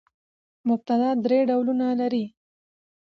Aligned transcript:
مبتداء 0.67 1.15
درې 1.25 1.39
ډولونه 1.49 1.87
لري. 1.99 2.25